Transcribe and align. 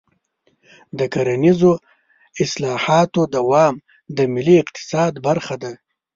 د 0.97 0.99
کرنیزو 1.13 1.73
اصلاحاتو 2.43 3.21
دوام 3.35 3.75
د 4.17 4.17
ملي 4.33 4.55
اقتصاد 4.63 5.13
برخه 5.27 5.55
ده. 5.63 5.71